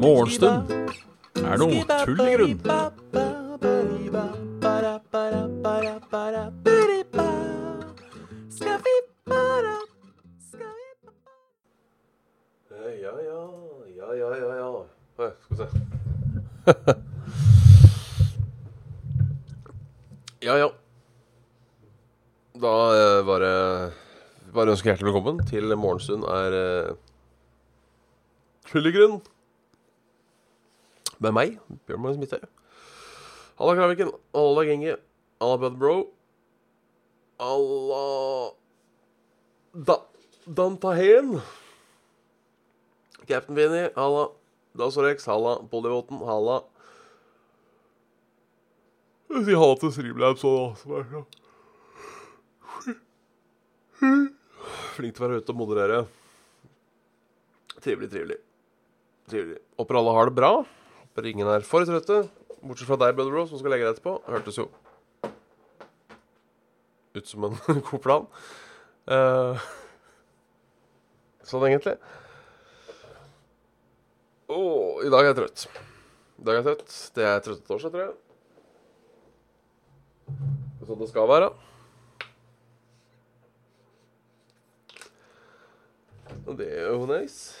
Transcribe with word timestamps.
Morgenstund. 0.00 0.70
Er 1.44 1.58
noe 1.60 1.84
tull 2.04 2.20
i 2.24 2.54
grunn. 2.56 2.89
Bare 24.70 24.76
ønske 24.76 24.86
hjertelig 24.86 25.10
velkommen 25.10 25.38
til 25.48 25.72
Morgenstund 25.74 26.22
er 26.30 26.54
uh, 26.54 26.96
Fyllegrunn. 28.70 29.16
Med 31.18 31.34
meg, 31.34 31.56
Bjørn 31.88 32.04
Magnus 32.04 32.20
Midthaug. 32.20 32.44
Halla, 33.58 33.74
Kraviken. 33.74 34.12
Halla, 34.36 34.62
Genge. 34.68 34.94
Halla, 35.42 35.56
Bud 35.64 35.80
Bro. 35.80 35.96
Halla 37.42 38.04
da 39.74 39.98
Dantahen. 40.46 41.40
Captain 43.26 43.58
Vinnie. 43.58 43.90
halla. 43.96 44.28
Dasorex, 44.78 45.26
halla. 45.26 45.58
Polyvoten, 45.66 46.22
halla. 46.30 46.60
Si 49.34 49.50
halla 49.50 49.82
til 49.82 49.96
Streamlabs 49.98 50.46
òg, 50.46 50.60
da. 50.62 50.74
Som 50.84 50.98
er 51.00 51.10
så 51.10 51.24
Flink 54.96 55.16
til 55.16 55.24
å 55.24 55.28
være 55.28 55.40
ute 55.40 55.54
og 55.54 55.58
moderere. 55.60 56.02
Trivelig, 57.80 58.10
trivelig. 58.12 58.38
Trivelig. 59.30 59.58
Håper 59.78 59.98
alle 60.00 60.14
har 60.16 60.30
det 60.30 60.36
bra. 60.36 60.52
Håper 61.00 61.30
ingen 61.30 61.50
er 61.50 61.64
for 61.66 61.86
trøtte. 61.88 62.22
Bortsett 62.60 62.88
fra 62.90 62.98
deg, 63.00 63.16
Brother 63.16 63.32
Bro, 63.32 63.46
som 63.48 63.60
skal 63.60 63.72
legge 63.72 63.86
deg 63.86 63.96
etterpå. 63.96 64.18
Hørtes 64.28 64.60
jo 64.60 64.68
ut 67.14 67.26
som 67.26 67.44
en 67.44 67.56
god 67.90 68.02
plan. 68.02 68.26
Uh, 69.10 69.58
sånn 71.46 71.66
egentlig. 71.68 71.96
Å, 74.50 74.58
i 75.06 75.10
dag 75.12 75.24
er 75.24 75.30
jeg 75.30 75.38
trøtt. 75.40 75.66
I 76.40 76.46
dag 76.46 76.56
er 76.56 76.60
jeg 76.60 76.68
trøtt. 76.68 76.98
Det 77.16 77.26
er 77.26 77.42
trøttetorsdag, 77.46 77.94
tror 77.94 78.04
jeg. 78.06 78.14
Sånn 80.86 81.02
det 81.02 81.10
skal 81.10 81.30
være. 81.30 81.50
Og 86.50 86.58
det 86.58 86.66
er 86.74 86.88
jo 86.90 87.06
nice. 87.06 87.54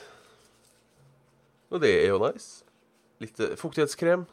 Og 1.70 1.78
det 1.82 1.92
er 1.94 2.08
jo 2.10 2.18
nice. 2.18 2.64
Litt 3.22 3.38
eh, 3.38 3.54
fuktighetskrem 3.58 4.24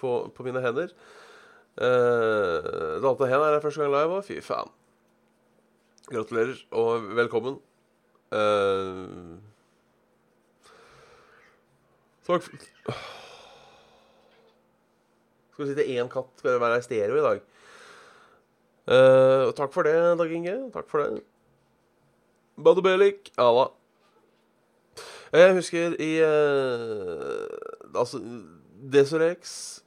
på, 0.00 0.10
på 0.34 0.46
mine 0.46 0.62
hender. 0.64 0.90
Uh, 1.76 2.96
Dante 3.04 3.28
Hen 3.28 3.44
er 3.44 3.54
her 3.54 3.62
første 3.62 3.84
gang 3.84 3.92
live, 3.92 4.18
og 4.18 4.24
fy 4.26 4.40
faen. 4.42 4.72
Gratulerer 6.08 6.58
og 6.74 7.06
velkommen. 7.18 7.60
Uh, 8.34 9.38
takk 12.26 12.42
for 12.42 12.58
Skal 15.54 15.62
vi 15.62 15.76
si 15.76 15.94
én 15.94 16.10
katt 16.10 16.42
skal 16.42 16.58
være 16.58 16.82
i 16.82 16.88
stereo 16.88 17.20
i 17.20 17.26
dag. 17.28 17.46
Uh, 18.90 19.54
takk 19.54 19.70
for 19.76 19.86
det, 19.86 19.94
Dag 20.18 20.38
Inge. 20.40 20.58
Takk 20.74 20.90
for 20.90 21.04
det. 21.04 21.22
Badebelik, 22.56 23.30
alla. 25.36 25.46
Jeg 25.46 25.56
husker 25.56 25.96
i 26.00 26.12
uh, 26.22 27.96
Altså, 27.96 28.20
Desorex 28.92 29.82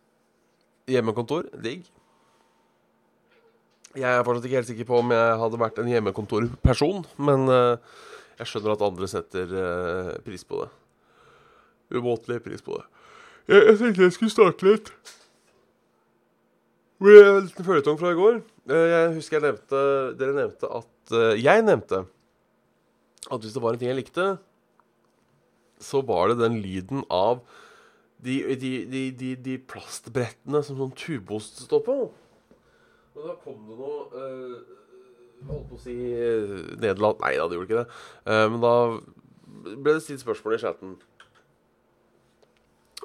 hjemmekontor, 0.89 1.45
digg. 1.61 1.85
Jeg 3.95 4.09
er 4.09 4.23
fortsatt 4.25 4.45
ikke 4.45 4.57
helt 4.57 4.69
sikker 4.69 4.87
på 4.89 4.99
om 5.01 5.11
jeg 5.13 5.37
hadde 5.41 5.59
vært 5.61 5.79
en 5.81 5.89
hjemmekontorperson, 5.89 7.03
men 7.21 7.45
uh, 7.49 7.77
jeg 8.39 8.49
skjønner 8.49 8.73
at 8.73 8.85
andre 8.87 9.09
setter 9.09 9.53
uh, 9.53 10.11
pris 10.25 10.45
på 10.45 10.63
det. 10.63 10.69
Umåtelig 11.93 12.41
pris 12.45 12.65
på 12.65 12.77
det. 12.77 12.85
Jeg, 13.49 13.65
jeg 13.67 13.79
tenkte 13.79 14.05
jeg 14.07 14.17
skulle 14.17 14.33
starte 14.33 14.65
litt 14.65 14.91
med 16.99 17.21
en 17.21 17.45
liten 17.45 17.65
føljetong 17.65 17.97
fra 18.01 18.11
i 18.13 18.17
går. 18.17 18.41
Jeg 18.69 19.13
husker 19.15 19.39
jeg 19.39 19.45
nevnte 19.47 19.79
Dere 20.19 20.33
nevnte 20.35 20.67
at 20.69 21.13
Jeg 21.39 21.63
nevnte 21.65 22.03
at 23.29 23.41
hvis 23.41 23.55
det 23.55 23.61
var 23.63 23.73
en 23.73 23.79
ting 23.81 23.89
jeg 23.89 23.97
likte, 23.97 24.25
så 25.79 26.01
var 26.05 26.29
det 26.29 26.41
den 26.41 26.59
lyden 26.63 27.03
av 27.09 27.41
de, 28.23 28.55
de, 28.59 29.11
de, 29.15 29.35
de, 29.39 29.55
plastbrettene 29.69 30.61
som 30.65 30.79
sånn 30.79 30.95
tubost 30.97 31.61
står 31.63 31.83
på. 31.85 31.95
Og 33.15 33.21
da 33.23 33.35
kom 33.43 33.61
det 33.67 33.77
noe 33.79 34.01
uh, 34.13 34.75
Holdt 35.47 35.69
på 35.69 35.77
å 35.77 35.79
si 35.79 35.93
uh, 35.95 36.75
Nederland 36.81 37.21
Nei 37.23 37.31
da, 37.39 37.45
det 37.47 37.55
gjorde 37.55 37.69
ikke 37.69 37.83
det. 37.83 37.99
Uh, 38.27 38.45
men 38.51 38.59
da 38.63 38.73
ble 39.79 39.93
det 39.95 40.03
stilt 40.03 40.23
spørsmål 40.23 40.57
i 40.57 40.59
chatten. 40.61 40.97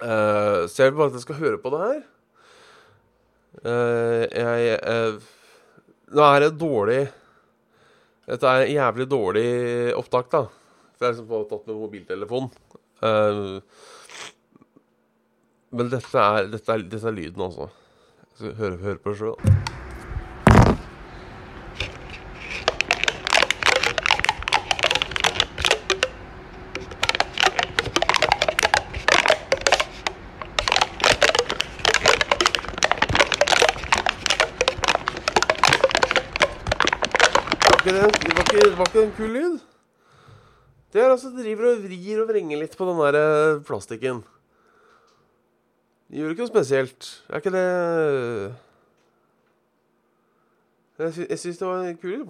Uh, 0.03 0.67
så 0.67 0.83
jeg 0.83 0.91
vil 0.91 0.99
bare 0.99 1.13
at 1.13 1.19
jeg 1.21 1.27
skal 1.29 1.39
høre 1.39 1.63
på 1.63 1.73
det 1.75 1.85
her. 1.85 2.03
jeg 4.35 5.21
Nå 6.15 6.25
er 6.27 6.43
det 6.43 6.59
dårlig 6.59 6.99
Dette 8.27 8.51
er 8.51 8.73
jævlig 8.73 9.07
dårlig 9.09 9.47
opptak, 9.95 10.27
da. 10.33 10.43
For 10.95 11.07
jeg 11.07 11.15
har 11.15 11.21
liksom 11.21 11.47
tatt 11.51 11.67
med 11.67 11.81
mobiltelefon. 11.81 12.51
Uh, 13.03 13.59
men 15.75 15.89
dette 15.91 16.19
er, 16.19 16.47
dette 16.53 16.71
er, 16.71 16.85
dette 16.87 17.09
er 17.11 17.17
lyden, 17.17 17.43
altså. 17.43 17.67
Jeg 18.31 18.37
skal 18.39 18.55
høre, 18.61 18.77
høre 18.77 18.99
på 19.03 19.11
det 19.11 19.19
sjøl. 19.19 19.39
Det, 37.85 37.93
det 37.93 38.79
var 38.79 38.87
ikke 38.87 39.03
en 39.03 39.17
kul 39.19 39.33
lyd? 39.35 39.74
Det 40.95 41.03
er 41.03 41.11
altså 41.11 41.33
driver 41.35 41.73
og 41.73 41.81
vrir 41.83 42.21
og 42.23 42.29
vrenger 42.29 42.61
litt 42.61 42.77
på 42.79 42.87
den 42.87 43.01
der 43.03 43.17
eh, 43.19 43.63
plastikken. 43.67 44.21
Det 46.07 46.21
gjør 46.21 46.35
ikke 46.37 46.45
noe 46.45 46.53
spesielt. 46.53 47.09
Er 47.27 47.43
ikke 47.43 47.51
det 47.51 47.65
Jeg, 50.95 51.11
sy 51.17 51.25
jeg 51.27 51.41
syns 51.43 51.59
det 51.59 51.67
var 51.67 51.89
kult. 51.99 52.23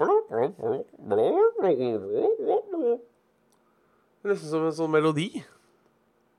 Nesten 4.24 4.48
som 4.48 4.64
en 4.64 4.76
sånn 4.80 4.94
melodi. 4.96 5.28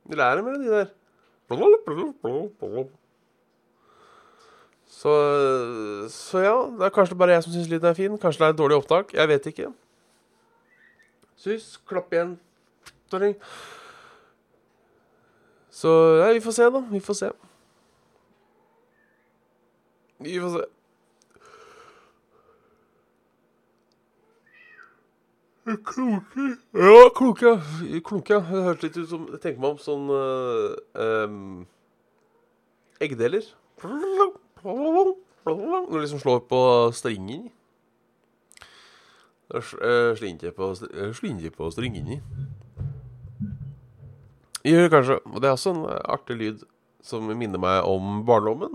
Det 0.09 0.17
er 0.17 0.41
en 0.41 0.49
melodi 0.49 0.73
der. 0.73 0.89
Så, 4.89 5.13
så 6.09 6.41
ja, 6.41 6.57
det 6.73 6.89
er 6.89 6.97
kanskje 6.97 7.21
bare 7.21 7.37
jeg 7.37 7.45
som 7.45 7.53
syns 7.53 7.69
lyden 7.69 7.93
er 7.93 7.97
fin. 8.01 8.17
Kanskje 8.17 8.41
det 8.41 8.49
er 8.49 8.57
et 8.57 8.63
dårlig 8.65 8.81
opptak. 8.81 9.13
Jeg 9.13 9.29
vet 9.29 9.53
ikke. 9.53 9.69
Sus, 11.45 11.77
klapp 11.85 12.13
igjen. 12.13 12.39
Så 15.69 15.89
ja, 16.17 16.33
vi 16.33 16.39
får 16.41 16.51
se, 16.51 16.69
da. 16.73 16.79
Vi 16.89 16.99
får 16.99 17.13
se. 17.13 17.29
Vi 20.25 20.39
får 20.41 20.49
se. 20.55 20.63
Kloke 25.85 26.57
Ja, 26.73 27.09
kloke. 27.15 27.61
Kloke. 28.05 28.33
Det 28.33 28.41
hørtes 28.41 28.83
litt 28.83 28.97
ut 28.97 29.09
som 29.09 29.27
Jeg 29.29 29.41
tenker 29.43 29.61
meg 29.61 29.71
om 29.75 29.79
sånn 29.85 30.09
uh, 30.09 30.73
um, 30.97 31.67
Eggdeler. 32.97 33.45
Når 33.85 35.13
du 35.93 35.99
liksom 35.99 36.19
slår 36.25 36.39
på 36.49 36.59
stringen. 36.97 37.51
Slinje 39.45 40.51
på, 40.55 40.71
slinje 41.13 41.51
på 41.53 41.69
stringene. 41.73 42.21
Gjør 44.65 44.89
kanskje. 44.89 45.19
Og 45.29 45.37
det 45.41 45.49
er 45.49 45.53
også 45.53 45.75
en 45.75 45.83
artig 45.85 46.39
lyd 46.39 46.63
som 47.05 47.27
minner 47.29 47.61
meg 47.61 47.85
om 47.85 48.23
barndommen. 48.25 48.73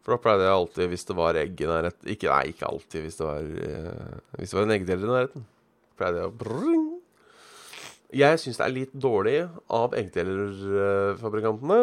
For 0.00 0.14
da 0.14 0.20
pleide 0.22 0.46
jeg 0.46 0.56
alltid, 0.56 0.86
hvis 0.92 1.08
det 1.08 1.16
var 1.18 1.38
egg 1.38 1.60
i 1.60 1.68
nærheten 1.68 2.12
ikke, 2.14 2.30
Nei, 2.30 2.52
ikke 2.54 2.68
alltid. 2.70 3.02
Hvis 3.04 3.18
det 3.18 3.26
var, 3.26 3.50
hvis 4.38 4.52
det 4.52 4.58
var 4.58 4.68
en 4.68 4.76
eggdeler 4.76 5.08
i 5.08 5.14
nærheten. 5.14 5.48
Pleide 5.98 6.22
jeg 6.22 6.30
å 6.30 6.38
brrring. 6.40 6.86
Jeg 8.20 8.40
syns 8.42 8.58
det 8.58 8.64
er 8.66 8.74
litt 8.74 8.94
dårlig 8.98 9.36
av 9.70 9.92
eggdelerfabrikantene 9.94 11.80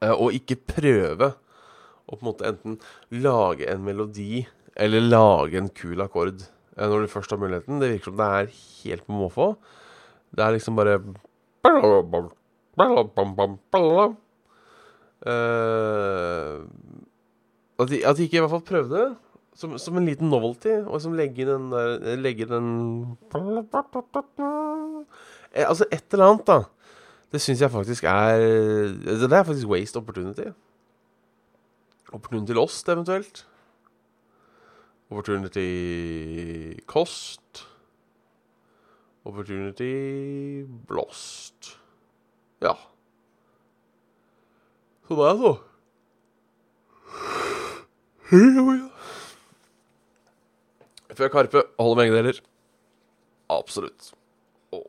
uh, 0.00 0.14
å 0.14 0.30
ikke 0.32 0.56
prøve 0.56 1.34
å 2.08 2.16
på 2.16 2.22
en 2.22 2.28
måte 2.30 2.48
enten 2.48 2.78
lage 3.12 3.68
en 3.68 3.84
melodi 3.84 4.46
Eller 4.76 5.04
lage 5.04 5.58
en 5.60 5.68
kul 5.68 6.00
akkord 6.00 6.40
eh, 6.40 6.86
når 6.86 7.04
du 7.04 7.12
først 7.12 7.30
har 7.34 7.40
muligheten. 7.40 7.80
Det 7.82 7.90
virker 7.92 8.10
som 8.10 8.20
det 8.20 8.28
er 8.28 8.54
helt 8.82 9.06
på 9.06 9.16
måfå. 9.16 9.52
Det 10.32 10.44
er 10.44 10.56
liksom 10.56 10.78
bare 10.78 10.98
Eh, 15.22 16.56
at, 17.78 17.86
de, 17.90 18.00
at 18.06 18.16
de 18.16 18.24
ikke 18.26 18.40
i 18.40 18.42
hvert 18.42 18.50
fall 18.50 18.64
prøvde, 18.66 19.02
som, 19.54 19.76
som 19.78 19.96
en 20.00 20.08
liten 20.08 20.32
novelty, 20.32 20.80
og 20.82 20.98
som 21.04 21.14
legge 21.14 21.46
den 21.46 21.68
der 21.70 22.16
Legge 22.18 22.48
den 22.48 22.66
eh, 25.54 25.64
Altså 25.68 25.86
et 25.92 26.04
eller 26.16 26.26
annet, 26.32 26.46
da. 26.48 26.62
Det 27.32 27.40
syns 27.40 27.60
jeg 27.62 27.70
faktisk 27.72 28.04
er 28.04 28.38
Det 29.04 29.30
er 29.30 29.44
faktisk 29.44 29.68
waste 29.68 29.96
opportunity. 30.00 30.50
Opportunity 32.12 32.52
lost, 32.52 32.88
eventuelt. 32.88 33.46
Opportunity 35.12 36.80
cost. 36.88 37.66
Opportunity 39.28 40.64
blåst. 40.88 41.76
Ja. 42.64 42.72
Så 45.04 45.18
det 45.18 45.28
er 45.28 45.36
så. 45.42 45.52
Før 51.12 51.28
Karpe 51.28 51.66
holder 51.76 52.00
begge 52.00 52.16
deler. 52.16 52.40
Absolutt. 53.52 54.14
Og 54.72 54.88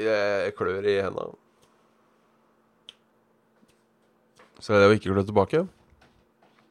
jeg 0.00 0.56
klør 0.56 0.88
i 0.88 0.96
henda. 1.04 1.28
Så 4.56 4.72
er 4.72 4.80
det 4.80 4.88
å 4.88 4.96
ikke 4.96 5.12
klø 5.12 5.28
tilbake. 5.28 5.66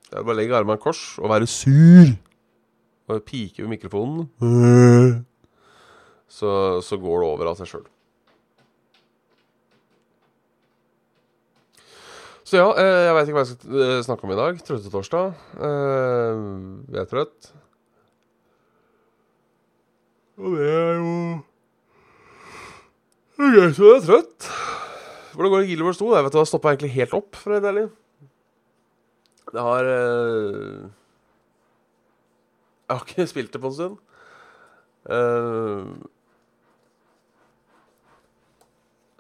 Det 0.09 0.17
er 0.17 0.25
bare 0.25 0.33
å 0.33 0.41
legge 0.41 0.57
armene 0.57 0.81
i 0.81 0.87
kors 0.89 1.11
og 1.21 1.29
være 1.29 1.45
sur. 1.45 2.17
Og 3.13 3.25
piker 3.27 3.65
ved 3.65 3.73
mikrofonen. 3.75 5.25
Så, 6.33 6.49
så 6.81 6.97
går 6.97 7.21
det 7.21 7.29
over 7.29 7.51
av 7.51 7.59
seg 7.59 7.69
sjøl. 7.69 7.85
Så 12.43 12.59
ja, 12.59 12.69
eh, 12.77 13.03
jeg 13.07 13.13
veit 13.15 13.29
ikke 13.29 13.37
hva 13.37 13.43
jeg 13.45 13.53
skal 13.53 13.83
eh, 13.83 13.99
snakke 14.05 14.27
om 14.27 14.33
i 14.33 14.37
dag. 14.37 14.57
Trøttetorsdag. 14.67 15.29
torsdag. 15.33 16.93
jeg 16.93 17.01
er 17.01 17.09
trøtt. 17.09 17.53
Og 20.41 20.57
det 20.57 20.69
er 20.69 20.95
jo 20.97 21.13
Det 23.37 23.45
er 23.47 23.55
greit 23.57 23.79
å 23.79 23.89
være 23.91 24.05
trøtt. 24.07 24.49
Hvordan 25.33 25.53
går 25.53 25.63
det 25.63 25.69
Gilbert 25.71 25.97
2? 26.01 26.09
Jeg 26.13 26.25
vet 26.25 26.35
du, 26.35 26.39
Det 26.39 26.49
stoppa 26.49 26.73
egentlig 26.73 26.93
helt 26.97 27.15
opp, 27.17 27.37
for 27.37 27.53
å 27.53 27.57
være 27.57 27.71
ærlig. 27.73 27.85
Det 29.53 29.63
har 29.65 29.89
Jeg 32.93 32.99
har 32.99 33.07
ikke 33.09 33.25
spilt 33.25 33.53
det 33.55 33.61
på 33.61 33.71
en 33.71 33.73
stund. 33.73 33.95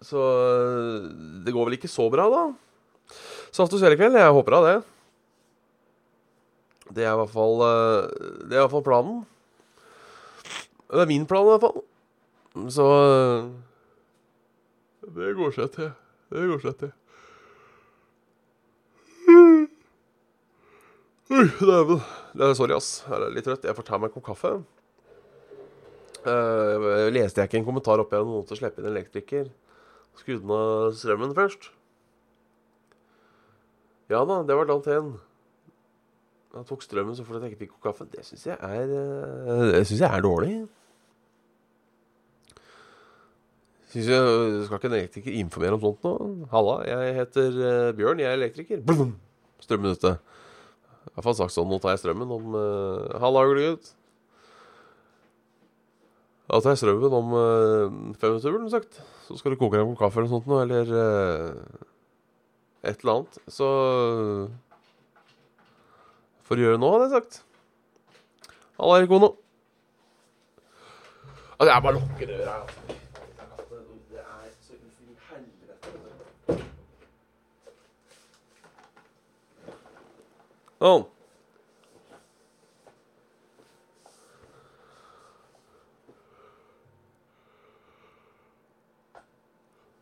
så 0.03 0.21
det 1.43 1.53
går 1.55 1.65
vel 1.65 1.75
ikke 1.79 1.89
så 1.89 2.05
bra, 2.13 2.27
da. 2.29 2.43
Så 3.49 3.65
Saft 3.65 3.73
og 3.73 3.91
i 3.91 3.97
kveld 3.97 4.15
Jeg 4.17 4.35
håper 4.37 4.53
da 4.53 4.61
det. 4.67 4.77
Det 6.93 7.03
er 7.05 7.13
i 7.15 7.17
hvert 7.17 7.33
fall 7.33 7.61
eh, 7.65 8.07
Det 8.45 8.53
er 8.53 8.59
i 8.59 8.63
hvert 8.63 8.75
fall 8.75 8.85
planen. 8.85 9.19
Det 10.93 11.01
er 11.01 11.09
min 11.09 11.25
plan, 11.25 11.47
i 11.47 11.53
hvert 11.55 11.65
fall. 11.65 11.81
Så 12.69 12.87
eh, 13.01 13.49
Det 15.17 15.33
går 15.37 15.55
seg 15.57 15.73
til. 15.73 15.93
Det 16.29 16.49
går 16.51 16.61
seg 16.67 16.77
til. 16.83 16.93
Dæven. 21.29 22.01
Sorry, 22.55 22.75
ass. 22.75 23.03
Jeg 23.07 23.17
er 23.17 23.35
litt 23.35 23.47
trøtt. 23.47 23.67
Jeg 23.67 23.77
får 23.77 23.87
ta 23.87 23.99
meg 23.99 24.11
en 24.11 24.15
kopp 24.17 24.27
kaffe. 24.31 24.53
Uh, 26.23 27.09
leste 27.11 27.41
jeg 27.41 27.49
ikke 27.49 27.59
en 27.59 27.67
kommentar 27.67 27.99
opp 27.99 28.13
igjen 28.13 28.23
om 28.23 28.37
noen 28.37 28.45
til 28.47 28.55
å 28.55 28.59
slippe 28.61 28.79
inn 28.79 28.91
elektriker? 28.93 29.49
Skrudde 30.19 30.55
av 30.55 30.93
strømmen 30.95 31.33
først? 31.35 31.67
Ja 34.11 34.21
da, 34.27 34.41
det 34.47 34.55
var 34.55 34.69
langt 34.69 34.87
hen. 34.91 35.15
Han 36.53 36.67
tok 36.69 36.85
strømmen 36.85 37.17
så 37.17 37.25
fort 37.25 37.41
jeg 37.41 37.55
ikke 37.55 37.65
fikk 37.65 37.75
kaffe. 37.83 38.07
Det 38.13 38.23
syns 38.27 38.45
jeg 38.51 38.57
er 38.61 38.91
eh, 38.93 39.67
Det 39.73 39.83
synes 39.89 40.03
jeg 40.03 40.09
er 40.09 40.23
dårlig. 40.23 40.53
Synes 43.93 44.09
jeg, 44.09 44.61
Skal 44.67 44.79
ikke 44.79 44.89
en 44.91 44.99
elektriker 44.99 45.39
informere 45.41 45.77
om 45.77 45.83
sånt 45.83 46.05
nå? 46.05 46.13
Halla, 46.53 46.77
jeg 46.87 47.17
heter 47.19 47.57
uh, 47.57 47.89
Bjørn, 47.97 48.21
jeg 48.23 48.29
er 48.29 48.39
elektriker. 48.39 48.85
Blum, 48.85 49.17
strømmen 49.65 49.97
ute. 49.97 50.15
I 51.13 51.19
hvert 51.19 51.27
fall 51.27 51.35
sagt 51.37 51.53
sånn. 51.53 51.69
Nå 51.69 51.77
tar 51.77 51.93
jeg 51.93 52.01
strømmen 52.01 52.31
om 52.33 52.55
uh, 52.57 53.19
Halla, 53.21 53.43
gutt. 53.53 53.91
Da 56.49 56.57
tar 56.57 56.73
jeg 56.73 56.81
strømmen 56.81 57.13
om 57.13 57.35
uh, 57.37 57.85
fem 58.17 58.33
minutter, 58.33 58.49
burde 58.49 58.73
sagt. 58.73 58.97
Så 59.27 59.37
skal 59.37 59.53
du 59.53 59.59
koke 59.61 59.77
deg 59.77 59.85
en 59.85 59.93
kopp 59.93 60.07
kaffe 60.07 60.23
eller 60.23 60.31
noe 60.31 60.39
sånt 60.41 60.49
noe, 60.49 60.65
eller 60.65 60.89
uh, 60.89 61.53
et 62.81 62.97
eller 63.05 63.13
annet. 63.13 63.37
Så 63.45 63.69
får 66.49 66.57
du 66.57 66.65
gjøre 66.65 66.81
nå, 66.81 66.89
hadde 66.95 67.05
jeg 67.11 67.15
sagt. 67.21 67.43
Halla, 68.81 68.97
Erik 68.97 69.13
Ono. 69.13 69.29
Altså, 71.59 71.69
jeg 71.69 71.81
bare 71.85 71.93
lukker 71.99 72.25
døra, 72.33 72.57
altså. 72.65 72.81
Det 74.09 74.19
er 74.19 74.49
så 74.65 74.73
inn 74.73 75.13
i 75.13 75.15
helvete. 75.29 75.93
Sånn. 80.83 81.05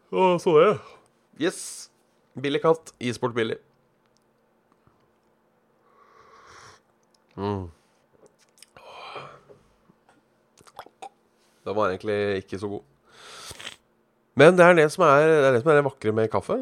Å, 0.09 0.23
så 0.41 0.53
det. 0.57 0.71
Yes. 1.37 1.59
Billig 2.33 2.63
katt. 2.63 2.95
Isport 2.97 3.35
billig. 3.37 3.59
Mm. 7.37 7.69
Den 11.61 11.77
var 11.77 11.91
egentlig 11.91 12.17
ikke 12.41 12.57
så 12.57 12.71
god. 12.73 12.89
Men 14.33 14.57
det 14.57 14.65
er 14.65 14.81
det 14.81 14.89
som 14.97 15.05
er 15.05 15.29
det, 15.29 15.37
er 15.45 15.53
det, 15.53 15.61
som 15.61 15.69
er 15.75 15.77
det 15.77 15.87
vakre 15.91 16.17
med 16.17 16.33
kaffe. 16.33 16.57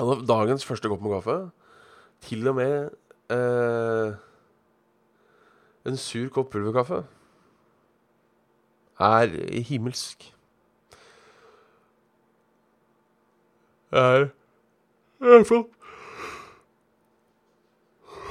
Altså, 0.00 0.18
dagens 0.26 0.66
første 0.66 0.90
kopp 0.90 1.06
med 1.06 1.14
kaffe 1.20 1.38
Til 2.26 2.48
og 2.50 2.58
med 2.58 2.90
eh, 3.32 4.18
en 5.88 5.96
sur 5.96 6.28
kopp 6.34 6.52
pulverkaffe 6.52 7.02
er 9.00 9.32
himmelsk. 9.70 10.26
er 13.90 14.30
Det 15.20 15.36
er 15.36 15.44
flott. 15.44 15.70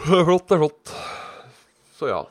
Det 0.05 0.17
er 0.17 0.25
flott, 0.25 0.45
det 0.49 0.55
er 0.55 0.61
flott. 0.63 0.93
Så 1.97 2.09
ja. 2.09 2.21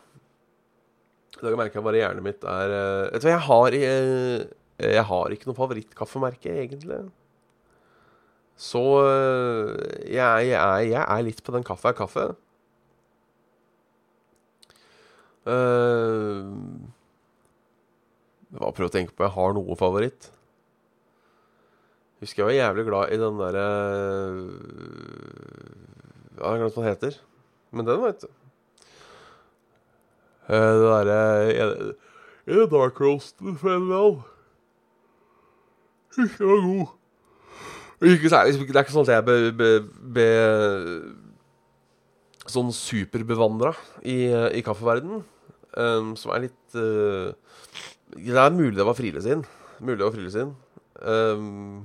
I 1.39 1.47
jeg 1.47 1.59
merker 1.61 1.85
bare 1.85 2.01
hjernen 2.01 2.25
mitt 2.27 2.43
er 2.43 2.73
eh, 2.75 3.11
Vet 3.13 3.23
du 3.23 3.29
hva, 3.29 3.35
jeg 3.37 3.45
har, 3.47 3.77
jeg, 3.77 4.47
eh, 4.81 4.95
jeg 4.97 5.05
har 5.11 5.35
ikke 5.35 5.51
noe 5.51 5.59
favorittkaffemerke, 5.59 6.55
egentlig. 6.65 7.05
Så 8.59 8.83
eh, 9.07 9.69
jeg, 10.11 10.49
jeg, 10.51 10.89
jeg, 10.91 11.03
er 11.05 11.23
litt 11.23 11.43
på 11.47 11.55
den 11.55 11.67
kaffe 11.67 11.93
er 11.93 11.99
kaffe. 11.99 12.25
Uh, 15.49 16.43
jeg 18.53 18.59
prøver 18.59 18.89
å 18.89 18.93
tenke 18.93 19.15
på 19.17 19.25
jeg 19.25 19.33
har 19.37 19.55
noe 19.57 19.79
favoritt. 19.79 20.29
Husker 22.19 22.43
jeg 22.43 22.49
var 22.49 22.57
jævlig 22.57 22.85
glad 22.89 23.15
i 23.15 23.21
den 23.23 23.39
derre 23.39 23.65
Ja, 26.35 26.43
jeg 26.43 26.51
har 26.51 26.61
glemt 26.65 26.75
hva 26.75 26.83
den 26.83 26.91
heter. 26.91 27.19
Men 27.71 27.87
den, 27.87 28.03
veit 28.03 28.27
du. 28.27 28.29
Uh, 30.51 30.75
det 30.83 30.91
derre 30.91 31.23
Er 31.55 32.59
det 32.59 32.71
Dark 32.75 32.99
Roast 33.05 33.39
for 33.39 33.71
en 33.71 33.87
eller 33.87 34.03
annen? 34.03 34.23
Var 36.19 36.65
god. 36.67 36.98
Ikke 37.99 38.31
det 38.31 38.77
er 38.77 38.85
ikke 38.85 38.95
sånn 38.95 39.09
at 39.09 39.17
jeg 39.17 39.25
be, 39.59 40.27
Sånn 42.49 42.71
superbevandra 42.73 43.75
i, 44.07 44.31
i 44.57 44.63
kaffeverdenen. 44.65 45.25
Um, 45.79 46.15
som 46.17 46.33
er 46.33 46.47
litt 46.47 46.77
uh, 46.81 47.29
Det 48.17 48.33
er 48.41 48.55
mulig 48.57 48.79
det 48.79 48.87
var 48.89 48.97
Friele 48.97 49.21
sin. 49.23 49.43
Mulig 49.83 49.99
det 49.99 50.07
var 50.07 50.15
Friele 50.15 50.33
sin. 50.33 50.55
Um, 51.03 51.85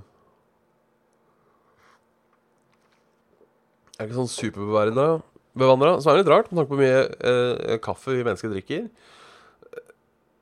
er 3.98 4.08
ikke 4.08 4.22
sånn 4.22 4.32
superbevandra. 4.32 5.10
som 6.02 6.14
er 6.14 6.22
litt 6.22 6.32
rart, 6.32 6.50
med 6.50 6.62
tanke 6.62 6.72
på 6.72 6.78
hvor 6.78 6.84
mye 6.86 7.04
uh, 7.26 7.76
kaffe 7.84 8.16
vi 8.16 8.24
mennesker 8.26 8.54
drikker. 8.54 8.88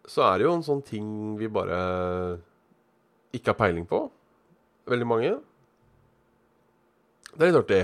Så 0.07 0.23
er 0.27 0.37
det 0.37 0.47
jo 0.47 0.55
en 0.57 0.65
sånn 0.65 0.83
ting 0.83 1.07
vi 1.39 1.49
bare 1.51 1.79
ikke 3.35 3.53
har 3.53 3.59
peiling 3.59 3.87
på. 3.87 4.05
Veldig 4.91 5.07
mange. 5.07 5.33
Det 7.31 7.45
er 7.45 7.51
litt 7.51 7.61
artig. 7.61 7.81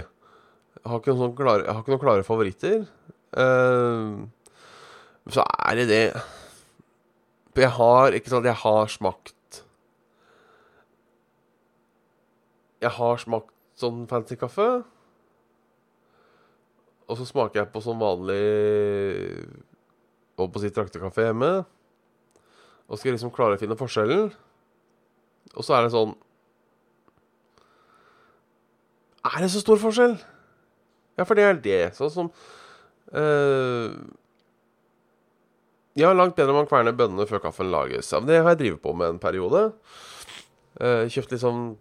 Jeg 0.77 0.91
har 0.91 0.99
ikke 1.01 1.15
noen, 1.15 1.35
klare, 1.37 1.63
jeg 1.63 1.73
har 1.73 1.83
ikke 1.83 1.93
noen 1.93 2.03
klare 2.03 2.25
favoritter. 2.27 2.83
Uh, 3.37 4.27
så 5.27 5.43
er 5.43 5.75
det 5.75 5.87
det 5.89 6.03
Jeg 7.59 7.69
har 7.75 8.15
Ikke 8.15 8.31
sant, 8.31 8.45
jeg 8.47 8.55
har 8.55 8.87
smakt 8.87 9.57
Jeg 12.79 12.93
har 12.95 13.19
smakt 13.19 13.51
sånn 13.77 14.05
fancy 14.07 14.37
kaffe. 14.39 14.67
Og 17.07 17.19
så 17.19 17.27
smaker 17.27 17.61
jeg 17.61 17.71
på 17.73 17.81
sånn 17.83 17.99
vanlig 17.99 18.39
Holdt 20.37 20.53
på 20.53 20.61
å 20.61 20.63
si 20.63 20.69
traktekaffe 20.69 21.25
hjemme. 21.25 21.51
Og 22.87 22.99
skal 23.01 23.15
liksom 23.15 23.33
klare 23.33 23.57
å 23.57 23.61
finne 23.61 23.77
forskjellen. 23.79 24.29
Og 25.57 25.65
så 25.65 25.75
er 25.75 25.85
det 25.85 25.93
sånn 25.95 26.13
Er 29.27 29.43
det 29.43 29.51
så 29.51 29.61
stor 29.63 29.79
forskjell? 29.81 30.15
Ja, 31.17 31.25
for 31.25 31.37
det 31.37 31.45
er 31.47 31.59
det. 31.61 31.81
Sånn 31.97 32.13
som 32.13 32.29
uh, 33.11 33.89
Ja, 35.97 36.13
langt 36.13 36.37
bedre 36.37 36.53
om 36.53 36.61
man 36.61 36.69
kverner 36.69 36.95
bønnene 36.95 37.27
før 37.29 37.41
kaffen 37.47 37.71
lages. 37.73 38.11
Ja, 38.13 38.21
det 38.23 38.39
har 38.39 38.53
jeg 38.53 38.61
drevet 38.63 38.83
på 38.83 38.93
med 38.95 39.15
en 39.15 39.21
periode. 39.21 39.69
Uh, 40.77 41.05
kjøpt 41.09 41.33
litt 41.33 41.43
sånn 41.43 41.71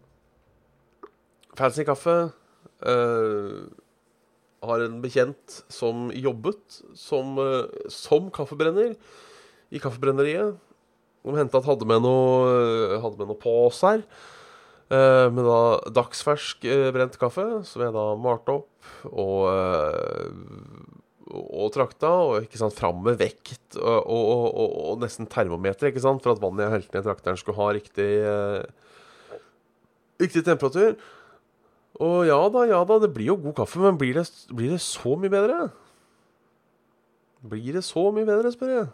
fancy 1.57 1.85
kaffe. 1.87 2.17
Uh, 2.81 3.69
har 4.67 4.83
en 4.83 4.99
bekjent 5.03 5.61
som 5.71 6.09
jobbet 6.17 6.81
som, 6.99 7.37
som 7.93 8.31
kaffebrenner 8.35 8.97
i 9.71 9.81
Kaffebrenneriet. 9.83 10.57
Som 11.26 11.37
hendte 11.38 11.59
at 11.59 11.67
hadde 11.67 11.87
med 11.88 12.05
noe 12.05 12.99
Hadde 13.03 13.19
med 13.19 13.31
noe 13.33 13.41
poser 13.41 14.03
eh, 14.03 14.35
med 14.88 15.43
da 15.43 15.61
dagsfersk 15.90 16.66
eh, 16.71 16.90
brent 16.95 17.16
kaffe, 17.19 17.47
som 17.66 17.83
jeg 17.83 17.95
da 17.97 18.05
malte 18.23 18.61
opp 18.61 18.90
og 19.11 19.49
eh, 19.50 20.28
og 21.26 21.73
trakta, 21.75 22.09
og 22.23 22.45
ikke 22.45 22.59
sant, 22.61 22.76
fram 22.76 23.00
med 23.02 23.19
vekt 23.19 23.75
og, 23.81 24.07
og, 24.07 24.45
og, 24.55 25.00
nesten 25.02 25.26
termometer, 25.31 25.90
ikke 25.90 26.05
sant, 26.05 26.23
for 26.23 26.37
at 26.37 26.43
vannet 26.43 26.62
jeg 26.62 26.75
helte 26.76 26.95
ned 26.95 27.09
trakteren, 27.09 27.40
skulle 27.40 27.59
ha 27.59 27.66
riktig 27.75 28.11
eh, 28.23 29.40
riktig 30.23 30.45
temperatur. 30.47 30.95
Og 31.97 32.28
ja 32.28 32.38
da, 32.52 32.62
ja 32.69 32.83
da, 32.87 33.00
det 33.02 33.11
blir 33.14 33.33
jo 33.33 33.40
god 33.49 33.57
kaffe, 33.62 33.81
men 33.83 33.99
blir 34.00 34.21
det, 34.21 34.26
blir 34.52 34.76
det 34.76 34.83
så 34.85 35.16
mye 35.19 35.33
bedre? 35.33 35.59
Blir 37.47 37.78
det 37.78 37.85
så 37.87 38.07
mye 38.14 38.28
bedre, 38.28 38.52
spør 38.55 38.73
jeg. 38.75 38.87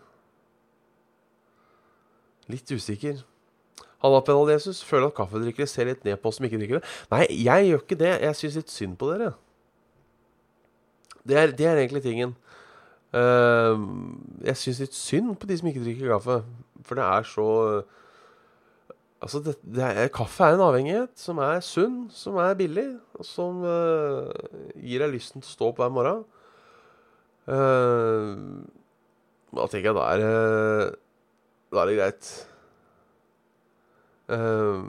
Litt 2.52 2.72
usikker. 2.72 3.22
Jesus. 4.02 4.82
Føler 4.84 5.06
at 5.06 5.14
kaffedrikkere 5.16 5.66
ser 5.66 5.86
litt 5.86 6.04
ned 6.04 6.16
på 6.20 6.28
oss 6.28 6.36
som 6.40 6.46
ikke 6.46 6.58
drikker 6.58 6.80
det. 6.80 6.92
Nei, 7.10 7.26
jeg 7.44 7.68
gjør 7.68 7.82
ikke 7.82 7.98
det. 7.98 8.12
Jeg 8.22 8.36
syns 8.36 8.56
litt 8.56 8.70
synd 8.70 8.96
på 8.98 9.10
dere. 9.12 9.32
Det 11.22 11.38
er, 11.38 11.52
det 11.54 11.66
er 11.66 11.78
egentlig 11.78 12.02
tingen. 12.02 12.36
Uh, 13.12 13.76
jeg 14.42 14.56
syns 14.56 14.80
litt 14.80 14.94
synd 14.96 15.34
på 15.36 15.46
de 15.46 15.58
som 15.58 15.68
ikke 15.68 15.84
drikker 15.84 16.14
kaffe. 16.16 16.42
For 16.82 16.98
det 16.98 17.04
er 17.04 17.28
så 17.28 17.48
Altså, 19.22 19.38
det, 19.38 19.52
det 19.62 19.84
er, 19.86 20.08
kaffe 20.10 20.42
er 20.42 20.56
en 20.56 20.64
avhengighet 20.64 21.12
som 21.14 21.38
er 21.38 21.60
sunn, 21.62 22.08
som 22.10 22.40
er 22.42 22.56
billig, 22.58 22.88
og 23.14 23.22
som 23.22 23.60
uh, 23.62 24.32
gir 24.82 24.98
deg 24.98 25.12
lysten 25.12 25.38
til 25.38 25.46
å 25.46 25.52
stå 25.52 25.68
opp 25.68 25.78
hver 25.78 25.92
morgen. 25.94 26.24
Uh, 27.46 28.66
da 29.54 29.68
tenker 29.70 29.92
jeg 29.92 29.94
da 29.94 30.08
er, 30.16 30.24
da 31.70 31.84
er 31.84 31.92
det 31.92 32.00
greit. 32.00 32.32
Uh, 34.32 34.88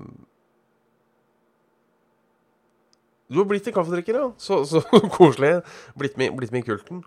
du 3.31 3.39
har 3.41 3.50
blitt 3.50 3.67
en 3.67 3.75
kaffedrikker, 3.75 4.19
ja. 4.19 4.29
Så, 4.38 4.62
så 4.69 4.83
koselig. 5.17 5.57
Blitt 6.00 6.17
med, 6.21 6.35
blitt 6.38 6.53
med, 6.53 6.63
i 6.63 6.69
kulten. 6.69 7.03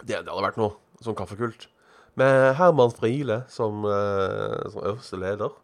Det, 0.00 0.12
det, 0.12 0.28
hadde 0.28 0.44
vært 0.44 0.60
noe. 0.60 0.76
Sånn 1.04 1.16
kaffekult. 1.18 1.68
Med 2.20 2.52
Herman 2.58 2.92
Friele 2.92 3.42
som, 3.48 3.86
som 3.86 4.82
øverste 4.82 5.18
leder. 5.20 5.54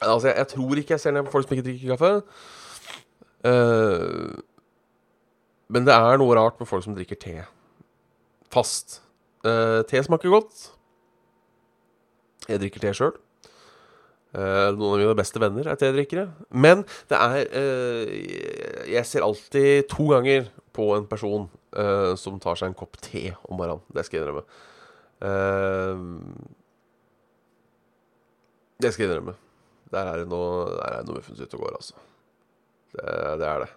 Altså, 0.00 0.28
jeg, 0.28 0.36
jeg, 0.36 0.48
tror 0.52 0.76
ikke 0.76 0.94
jeg 0.94 1.00
ser 1.00 1.16
ned 1.16 1.24
på 1.26 1.32
folk 1.32 1.48
som 1.48 1.56
ikke 1.56 1.66
drikker 1.70 1.96
kaffe. 1.96 2.12
Uh, 3.46 4.36
men 5.72 5.86
det 5.86 5.94
er 5.94 6.20
noe 6.20 6.36
rart 6.36 6.60
med 6.60 6.68
folk 6.68 6.84
som 6.84 6.94
drikker 6.96 7.18
te. 7.20 7.36
Fast. 8.52 9.00
Uh, 9.46 9.82
te 9.88 10.02
smaker 10.04 10.32
godt. 10.32 10.70
Jeg 12.50 12.62
drikker 12.62 12.84
te 12.84 12.92
sjøl. 12.96 13.14
Uh, 14.36 14.74
noen 14.76 14.96
av 14.96 15.00
mine 15.00 15.16
beste 15.18 15.40
venner 15.40 15.70
er 15.70 15.78
tedrikkere. 15.80 16.28
Men 16.50 16.84
det 17.10 17.20
er 17.20 17.46
Jeg 18.92 19.04
ser 19.08 19.26
alltid 19.26 19.88
to 19.92 20.10
ganger 20.12 20.50
på 20.76 20.90
en 20.96 21.08
person 21.08 21.48
som 22.16 22.38
tar 22.40 22.56
seg 22.56 22.70
en 22.70 22.76
kopp 22.76 22.94
te 23.04 23.34
om 23.44 23.58
morgenen. 23.58 23.82
Det 23.92 24.04
skal 24.06 24.16
jeg 24.16 24.24
innrømme. 24.24 24.44
det 28.80 28.92
skal 28.94 29.04
jeg 29.04 29.10
innrømme. 29.10 29.34
Der 29.92 30.08
er 30.10 30.22
det 30.22 30.28
noe, 30.30 30.64
der 30.72 30.86
er 30.86 31.02
det 31.02 31.10
noe 31.10 31.18
muffens 31.20 31.42
ute 31.42 31.58
og 31.58 31.66
går, 31.66 31.76
altså. 31.76 32.00
Det, 32.96 33.04
det 33.42 33.50
er 33.50 33.64
det. 33.64 33.70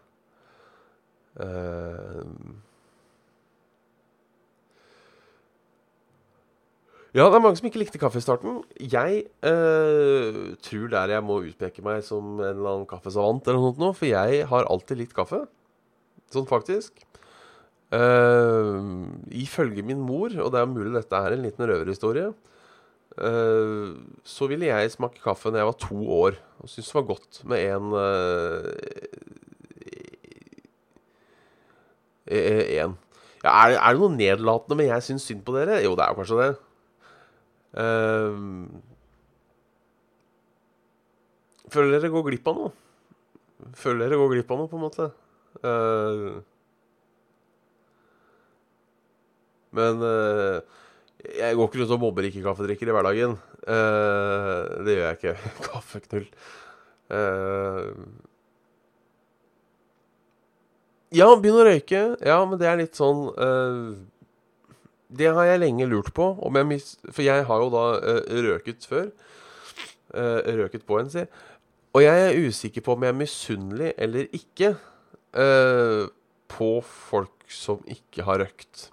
Uh, 1.40 2.69
ja, 7.16 7.25
det 7.25 7.36
er 7.38 7.42
mange 7.42 7.58
som 7.60 7.70
ikke 7.70 7.82
likte 7.82 8.01
kaffe 8.01 8.22
i 8.22 8.25
starten. 8.25 8.60
Jeg 8.80 9.24
uh, 9.46 10.42
tror 10.66 10.92
der 10.94 11.16
jeg 11.16 11.25
må 11.25 11.39
utpeke 11.48 11.86
meg 11.86 12.04
som 12.06 12.38
en 12.38 12.51
eller 12.51 12.74
annen 12.75 12.89
kaffesavant, 12.89 13.48
eller 13.50 13.80
noe, 13.82 13.96
for 13.98 14.10
jeg 14.10 14.44
har 14.51 14.70
alltid 14.70 15.01
likt 15.01 15.16
kaffe. 15.18 15.44
Sånn 16.34 16.50
faktisk. 16.50 17.01
Uh, 17.89 19.10
ifølge 19.34 19.82
min 19.82 20.01
mor, 20.06 20.30
og 20.38 20.54
det 20.54 20.62
er 20.62 20.70
mulig 20.70 20.94
dette 20.94 21.18
er 21.18 21.34
en 21.34 21.46
liten 21.48 21.66
røverhistorie, 21.66 22.30
Uh, 23.18 23.98
så 24.24 24.48
ville 24.48 24.70
jeg 24.70 24.92
smake 24.94 25.20
kaffe 25.20 25.50
når 25.50 25.60
jeg 25.60 25.68
var 25.68 25.78
to 25.82 25.98
år, 26.13 26.36
og 26.62 26.70
syntes 26.70 26.92
det 26.92 26.96
var 26.96 27.08
godt 27.10 27.39
med 27.50 27.66
en 27.66 27.94
uh, 27.98 28.63
En. 32.30 32.94
Ja, 33.42 33.50
er, 33.50 33.74
er, 33.74 33.96
det 33.96 34.01
noe 34.04 34.13
nedlatende 34.13 34.75
men 34.78 34.92
jeg 34.92 35.01
syns 35.01 35.24
synd 35.25 35.42
på 35.48 35.56
dere? 35.56 35.80
Jo, 35.82 35.96
det 35.98 36.04
er 36.06 36.12
jo 36.12 36.18
kanskje 36.20 36.38
det. 36.38 36.50
Uh, 37.78 38.34
føler 41.70 41.98
dere 41.98 42.14
går 42.14 42.30
glipp 42.32 42.50
av 42.50 42.58
noe? 42.58 42.72
Føler 43.78 44.08
dere 44.08 44.20
går 44.22 44.34
glipp 44.36 44.54
av 44.56 44.64
noe, 44.64 44.72
på 44.72 44.80
en 44.80 44.88
måte? 44.88 45.12
men 49.76 50.04
jeg 51.20 51.56
går 51.58 51.68
ikke 51.68 51.80
rundt 51.82 51.94
og 51.94 52.02
mobber 52.02 52.28
ikke 52.30 52.44
kaffedrikker 52.46 52.90
i 52.90 52.94
hverdagen. 52.96 53.36
Uh, 53.68 54.84
det 54.86 54.96
gjør 54.96 55.06
jeg 55.06 55.18
ikke. 55.18 55.34
Kaffeknull. 55.68 56.28
Uh, 57.12 57.90
ja, 61.12 61.28
begynn 61.42 61.60
å 61.60 61.66
røyke. 61.68 62.04
Ja, 62.24 62.40
men 62.48 62.62
det 62.62 62.70
er 62.70 62.80
litt 62.80 63.00
sånn 63.00 63.26
uh, 63.36 64.00
Det 65.10 65.32
har 65.34 65.48
jeg 65.48 65.62
lenge 65.63 65.88
lurt 65.89 66.12
på. 66.13 66.32
Jeg 66.54 66.82
for 67.10 67.25
jeg 67.25 67.46
har 67.50 67.63
jo 67.63 67.70
da 67.74 67.86
røket 68.46 68.86
før. 68.86 69.10
røket 70.13 70.86
på 70.86 71.00
en, 71.00 71.10
si. 71.10 71.25
Og 71.98 72.04
jeg 72.06 72.22
er 72.28 72.38
usikker 72.46 72.86
på 72.86 72.94
om 72.94 73.04
jeg 73.04 73.10
er 73.10 73.18
misunnelig 73.18 73.94
eller 73.98 74.30
ikke 74.38 74.75
på 76.50 76.70
folk 76.86 77.50
som 77.50 77.82
ikke 77.89 78.25
har 78.28 78.44
røkt. 78.44 78.89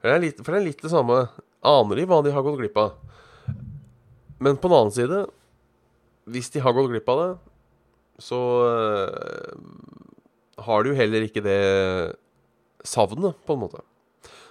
For 0.00 0.08
det, 0.08 0.14
er 0.14 0.24
litt, 0.24 0.40
for 0.40 0.54
det 0.54 0.62
er 0.62 0.68
litt 0.70 0.82
det 0.84 0.92
samme. 0.92 1.20
Aner 1.60 2.00
de 2.00 2.06
hva 2.08 2.22
de 2.24 2.32
har 2.32 2.44
gått 2.44 2.56
glipp 2.62 2.78
av? 2.80 2.96
Men 4.40 4.56
på 4.56 4.70
den 4.70 4.78
annen 4.78 4.94
side, 4.96 5.20
hvis 6.32 6.48
de 6.54 6.62
har 6.64 6.72
gått 6.76 6.88
glipp 6.88 7.08
av 7.12 7.20
det, 7.20 7.30
så 8.24 8.38
uh, 8.64 9.50
har 10.64 10.84
de 10.84 10.92
jo 10.92 10.96
heller 10.96 11.26
ikke 11.26 11.44
det 11.44 11.60
savnet, 12.88 13.36
på 13.44 13.56
en 13.56 13.62
måte. 13.66 13.84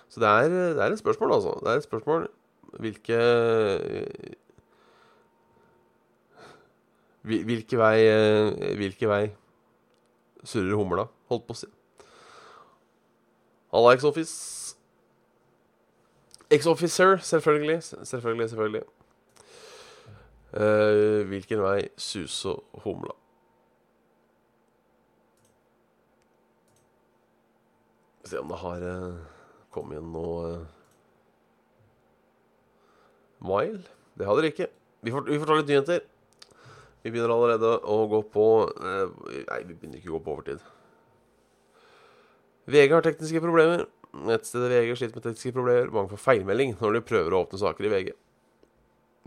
Så 0.10 0.20
det 0.20 0.28
er, 0.28 0.50
det 0.50 0.84
er 0.84 0.92
et 0.92 1.00
spørsmål, 1.00 1.34
altså. 1.38 1.56
Det 1.64 1.72
er 1.72 1.82
et 1.82 1.84
spørsmål 1.84 2.30
hvilke 2.80 3.20
Hvilke 7.22 7.78
vei 7.78 7.98
Hvilke 8.78 9.10
vei 9.10 9.24
surrer 10.48 10.78
humla, 10.80 11.04
holdt 11.28 11.44
på 11.50 11.56
å 11.56 11.58
si. 11.60 11.68
Halla, 13.74 13.92
X-Office. 13.98 14.78
Ex-officer, 16.50 17.18
selvfølgelig. 17.18 17.84
Selvfølgelig, 17.84 18.50
selvfølgelig. 18.50 18.84
Uh, 20.54 21.28
hvilken 21.28 21.62
vei 21.62 21.90
suser 21.98 22.56
humla? 22.86 23.14
Se 28.26 28.40
om 28.40 28.48
det 28.50 28.58
har 28.64 28.88
uh, 28.88 29.39
kommet 29.74 30.00
inn 30.00 30.12
noe 30.14 30.54
uh, 30.54 30.64
mile. 33.46 33.84
Det 34.20 34.28
hadde 34.28 34.46
de 34.46 34.52
ikke. 34.54 34.70
Vi 35.06 35.14
får, 35.16 35.28
vi 35.30 35.40
får, 35.40 35.50
ta 35.52 35.60
litt 35.60 35.72
nyheter. 35.72 36.02
Vi 37.04 37.14
begynner 37.14 37.32
allerede 37.32 37.78
å 37.88 38.02
gå 38.12 38.20
på 38.28 38.46
Nei, 38.84 39.62
vi 39.64 39.72
begynner 39.72 40.02
ikke 40.02 40.12
å 40.12 40.18
gå 40.18 40.24
på 40.26 40.34
overtid. 40.36 40.66
VG 42.70 42.92
har 42.94 43.06
tekniske 43.06 43.42
problemer. 43.42 43.86
Nettstedet 44.28 44.72
VG 44.74 44.98
sliter 44.98 45.18
med 45.18 45.26
tekniske 45.26 45.56
problemer. 45.56 45.94
Mange 45.94 46.12
får 46.12 46.22
feilmelding 46.26 46.76
når 46.82 46.98
de 46.98 47.06
prøver 47.06 47.34
å 47.34 47.44
åpne 47.46 47.62
saker 47.62 47.88
i 47.88 47.94
VG. 47.94 48.12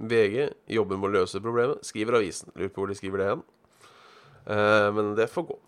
VG 0.02 0.36
jobber 0.76 0.98
med 0.98 1.10
å 1.10 1.16
løse 1.20 1.42
problemet, 1.42 1.82
skriver 1.86 2.18
avisen. 2.18 2.52
Lurer 2.56 2.72
på 2.72 2.82
hvor 2.82 2.90
de 2.90 2.96
skriver 2.98 3.22
det 3.22 3.28
igjen. 3.28 3.44
Eh, 4.50 4.88
men 4.96 5.12
det 5.18 5.28
får 5.30 5.46
gå. 5.50 5.58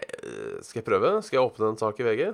Eh, 0.00 0.56
skal 0.66 0.80
jeg 0.80 0.86
prøve? 0.86 1.12
Skal 1.22 1.38
jeg 1.38 1.46
åpne 1.46 1.72
en 1.72 1.80
sak 1.80 2.00
i 2.00 2.06
VG? 2.06 2.32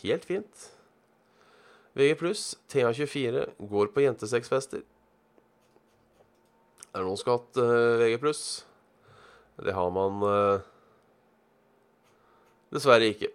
Eh, 0.00 0.08
helt 0.08 0.24
fint. 0.24 0.70
VG 1.94 2.14
pluss, 2.18 2.58
TH24, 2.68 3.46
går 3.58 3.86
på 3.92 4.04
jentesexfester. 4.04 4.82
Er 6.94 7.02
det 7.02 7.06
noen 7.06 7.18
som 7.18 7.30
har 7.30 7.38
hatt 7.40 7.60
uh, 7.60 7.98
VG 8.00 8.16
pluss? 8.22 8.64
Det 9.60 9.74
har 9.74 9.90
man 9.94 10.22
uh, 10.24 10.62
dessverre 12.72 13.10
ikke. 13.10 13.30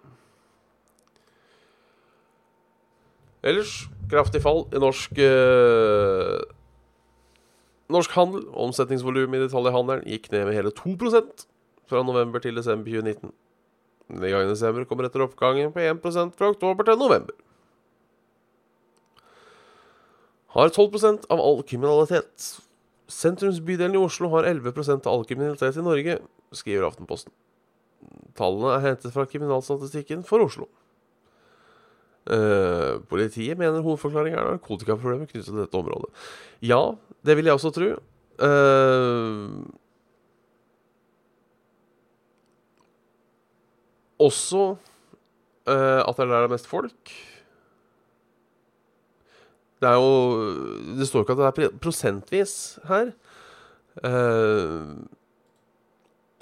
Ellers 3.46 3.86
kraftig 4.10 4.42
fall 4.42 4.66
i 4.74 4.82
norsk 4.82 5.20
uh, 5.22 6.42
Norsk 7.92 8.16
handel. 8.18 8.48
Omsetningsvolumet 8.58 9.38
i 9.38 9.46
detaljhandelen 9.46 10.08
gikk 10.10 10.32
ned 10.34 10.48
med 10.48 10.58
hele 10.58 10.74
2% 10.74 11.46
fra 11.86 12.02
november 12.02 12.42
til 12.42 12.58
desember 12.58 12.90
2019. 12.90 13.30
Nedgangen 14.12 14.52
i 14.52 14.54
desember 14.54 14.86
kommer 14.86 15.08
etter 15.08 15.24
oppgangen 15.26 15.74
på 15.74 15.82
1% 15.82 16.38
fra 16.38 16.52
oktober 16.54 16.88
til 16.88 17.00
november. 17.02 17.36
Har 20.56 20.72
12% 20.72 21.26
av 21.34 21.42
all 21.42 21.64
kriminalitet. 21.68 22.46
Sentrumsbydelen 23.12 23.98
i 23.98 24.02
Oslo 24.02 24.30
har 24.32 24.48
11% 24.48 25.04
av 25.04 25.12
all 25.12 25.26
kriminalitet 25.28 25.78
i 25.78 25.84
Norge, 25.84 26.20
skriver 26.56 26.88
Aftenposten. 26.88 27.34
Tallene 28.38 28.76
er 28.76 28.84
hentet 28.86 29.14
fra 29.14 29.26
kriminalstatistikken 29.30 30.24
for 30.28 30.46
Oslo. 30.46 30.70
Uh, 32.26 33.04
politiet 33.06 33.58
mener 33.60 33.84
hovedforklaringen 33.86 34.40
er 34.40 34.56
narkotikaproblemer 34.56 35.30
knyttet 35.30 35.52
til 35.52 35.60
dette 35.60 35.78
området. 35.78 36.10
Ja, 36.66 36.96
det 37.26 37.36
vil 37.38 37.50
jeg 37.50 37.58
også 37.58 37.74
tro. 37.76 37.92
Eh, 38.36 39.36
også 44.20 44.64
uh, 44.76 46.02
at 46.06 46.18
det 46.18 46.26
er 46.26 46.32
der 46.32 46.46
det 46.46 46.50
er 46.50 46.54
mest 46.56 46.68
folk. 46.68 47.12
Det 49.82 49.90
er 49.90 49.94
jo 50.00 50.96
Det 51.00 51.08
står 51.08 51.26
ikke 51.26 51.36
at 51.36 51.56
det 51.58 51.66
er 51.66 51.78
prosentvis 51.82 52.80
her. 52.88 53.12
Uh, 54.04 55.06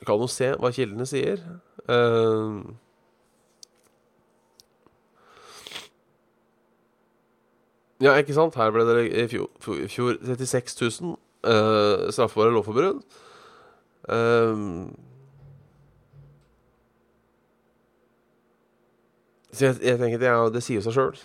kan 0.06 0.20
jo 0.20 0.27
se 0.27 0.53
hva 0.60 0.72
kildene 0.75 1.06
sier. 1.08 1.42
Uh, 1.88 2.63
ja, 8.03 8.15
ikke 8.20 8.36
sant? 8.36 8.56
Her 8.60 8.74
ble 8.75 8.86
det 8.89 8.98
i 9.08 9.27
fjor, 9.32 9.50
fjor 9.63 10.20
36 10.20 10.75
000 11.01 11.15
uh, 11.48 12.12
straffbare 12.12 12.51
lovforbrudd. 12.51 13.03
Eh, 14.10 14.63
så 19.53 19.69
jeg, 19.69 19.79
jeg 19.86 20.00
tenker 20.01 20.22
det, 20.22 20.29
er, 20.29 20.51
det 20.53 20.63
sier 20.65 20.81
seg 20.81 20.95
sjøl. 20.95 21.17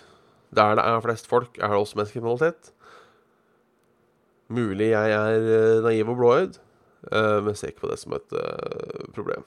Der 0.55 0.75
det 0.77 0.85
er 0.85 1.03
flest 1.05 1.29
folk, 1.29 1.57
er 1.57 1.73
det 1.73 1.77
også 1.77 1.99
mest 1.99 2.13
kriminalitet. 2.13 2.71
Mulig 4.49 4.89
jeg 4.95 5.13
er 5.13 5.47
eh, 5.53 5.79
naiv 5.85 6.09
og 6.09 6.17
blåøyd, 6.17 6.59
eh, 7.13 7.39
men 7.45 7.57
ser 7.57 7.69
ikke 7.69 7.85
på 7.85 7.91
det 7.91 7.99
som 8.01 8.15
et 8.17 8.37
eh, 8.37 9.09
problem. 9.13 9.45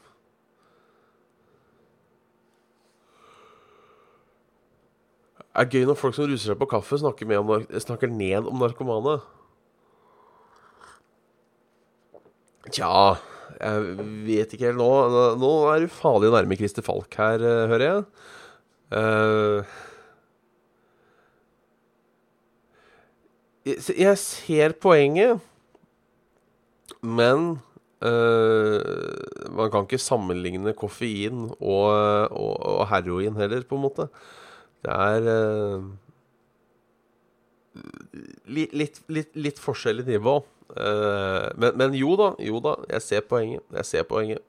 Det 5.42 5.66
er 5.66 5.72
gøy 5.74 5.88
når 5.88 5.98
folk 6.00 6.14
som 6.16 6.30
ruser 6.30 6.52
seg 6.52 6.60
på 6.60 6.70
kaffe, 6.70 6.96
snakker, 7.02 7.34
om, 7.38 7.50
snakker 7.82 8.08
ned 8.08 8.46
om 8.48 8.62
narkomane. 8.62 9.18
Tja, 12.72 13.18
jeg 13.58 14.06
vet 14.30 14.54
ikke 14.54 14.70
helt 14.70 14.80
nå. 14.80 14.92
Nå, 15.42 15.50
er 15.68 15.82
du 15.82 15.92
farlig 15.92 16.30
nærme 16.32 16.56
Christer 16.56 16.86
Falk 16.86 17.18
her, 17.18 17.42
hører 17.42 17.84
jeg. 17.84 18.06
Eh, 18.92 19.64
jeg, 23.64 24.18
ser 24.18 24.74
poenget, 24.82 25.40
men 27.02 27.56
uh, 28.04 29.54
man 29.54 29.70
kan 29.72 29.86
ikke 29.86 30.02
sammenligne 30.02 30.74
koffein 30.76 31.46
og, 31.56 31.88
og, 32.30 32.54
og 32.58 32.86
heroin 32.90 33.38
heller, 33.38 33.64
på 33.66 33.78
en 33.78 33.84
måte. 33.86 34.08
Det 34.82 34.92
er 34.92 35.28
uh, 35.30 35.88
litt, 38.50 38.74
litt, 38.74 39.02
litt, 39.08 39.36
litt 39.38 39.62
forskjellig 39.62 40.08
nivå. 40.10 40.40
Uh, 40.72 41.48
men, 41.56 41.76
men 41.78 41.94
jo 41.96 42.16
da, 42.18 42.32
jo 42.42 42.60
da, 42.64 42.76
jeg 42.90 43.06
ser 43.06 43.28
poenget. 43.30 43.64
Jeg 43.78 43.88
ser 43.88 44.08
poenget. 44.10 44.42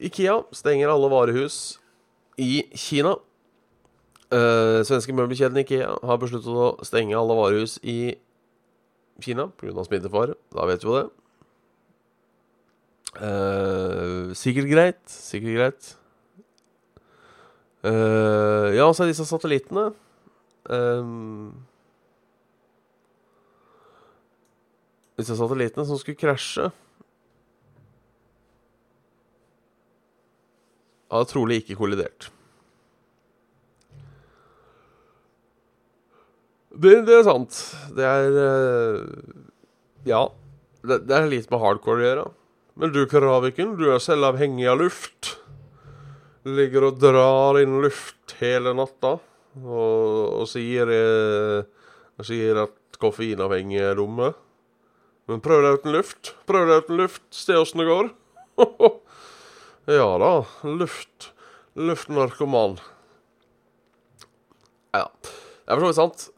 Ikea 0.00 0.40
stenger 0.52 0.92
alle 0.92 1.10
varehus 1.12 1.78
i 2.40 2.64
Kina. 2.74 3.16
Uh, 4.34 4.80
svenske 4.86 5.14
møbelkjeden 5.14 5.60
Ikea 5.62 5.90
har 6.02 6.20
besluttet 6.22 6.50
å 6.50 6.72
stenge 6.86 7.16
alle 7.18 7.36
varehus 7.38 7.76
i 7.82 8.14
Kina 9.22 9.48
pga. 9.60 9.84
smittefare. 9.86 10.34
Da 10.54 10.66
vet 10.66 10.82
vi 10.82 10.90
jo 10.90 10.96
det. 10.98 11.06
Uh, 13.14 14.32
sikkert 14.34 14.70
greit. 14.70 15.02
Sikkert 15.06 15.54
greit. 15.58 15.92
Uh, 17.84 18.72
ja, 18.74 18.88
så 18.96 19.04
er 19.04 19.10
disse 19.10 19.26
satellittene 19.28 19.90
ehm, 20.72 21.50
Disse 25.20 25.36
satellittene 25.36 25.84
som 25.84 26.00
skulle 26.00 26.16
krasje 26.16 26.70
Har 31.14 31.26
trolig 31.30 31.60
ikke 31.62 31.76
kollidert. 31.78 32.28
Det, 36.74 36.94
det 37.06 37.20
er 37.20 37.26
sant. 37.26 37.58
Det 37.94 38.06
er 38.08 38.40
eh, 38.44 39.04
Ja. 40.10 40.24
Det, 40.84 41.04
det 41.08 41.16
er 41.16 41.30
litt 41.30 41.46
med 41.52 41.62
hardcore 41.62 42.02
å 42.02 42.04
gjøre. 42.04 42.24
Men 42.82 42.90
du, 42.92 43.04
Kraviken, 43.08 43.76
du 43.78 43.86
er 43.94 44.02
selv 44.02 44.26
avhengig 44.32 44.66
av 44.68 44.82
luft. 44.82 45.36
Ligger 46.44 46.90
og 46.90 46.98
drar 47.00 47.60
inn 47.62 47.78
luft 47.80 48.34
hele 48.40 48.74
natta 48.76 49.14
og, 49.62 50.42
og 50.42 50.48
sier, 50.50 50.90
eh, 50.90 51.86
sier 52.26 52.64
at 52.66 52.98
koffeinavhengige 53.00 53.92
er 53.92 53.96
dumme. 54.00 54.32
Men 55.30 55.40
prøv 55.44 55.62
deg 55.64 55.78
uten 55.78 55.94
luft. 55.94 56.34
Prøv 56.50 56.68
deg 56.68 56.84
uten 56.84 57.00
luft. 57.00 57.24
Se 57.32 57.56
åssen 57.56 57.80
det 57.80 57.88
går. 57.88 58.10
ja 59.90 60.10
da. 60.20 60.32
Luft. 60.64 61.32
Luftnarkoman. 61.74 62.78
Ja. 64.94 65.08
Det 65.22 65.72
er 65.72 65.78
for 65.78 65.84
så 65.84 65.90
vidt 65.90 66.00
sant. 66.00 66.28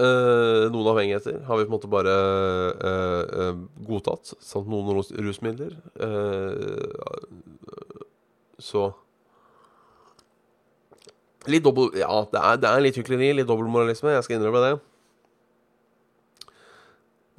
Eh, 0.00 0.64
noen 0.70 0.88
avhengigheter 0.92 1.40
har 1.48 1.58
vi 1.58 1.66
på 1.66 1.70
en 1.70 1.74
måte 1.74 1.90
bare 1.90 2.14
eh, 2.14 3.24
eh, 3.42 3.56
godtatt, 3.88 4.34
samt 4.38 4.70
noen 4.70 4.94
rus 4.96 5.10
rusmidler. 5.12 5.74
Eh, 6.00 7.20
så 8.60 8.90
Litt 11.48 11.64
dobbel... 11.64 11.88
Ja, 11.96 12.26
det 12.28 12.40
er, 12.40 12.58
det 12.60 12.68
er 12.68 12.82
litt 12.84 12.98
hykleri, 13.00 13.30
litt 13.32 13.48
dobbeltmoralisme. 13.48 14.12
Jeg 14.12 14.26
skal 14.26 14.36
innrømme 14.36 14.60
det. 14.60 14.74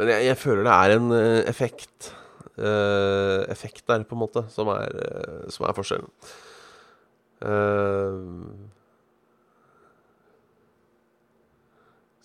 Men 0.02 0.10
jeg, 0.10 0.26
jeg 0.32 0.40
føler 0.42 0.66
det 0.66 0.74
er 0.74 0.96
en 0.96 1.12
eh, 1.14 1.42
effekt 1.52 2.10
Effekt 2.58 3.86
der, 3.88 4.04
på 4.04 4.16
en 4.16 4.24
måte, 4.24 4.44
som 4.52 4.68
er, 4.74 4.92
eh, 4.92 5.50
som 5.50 5.66
er 5.68 5.76
forskjellen. 5.78 6.10
Eh, 7.42 8.18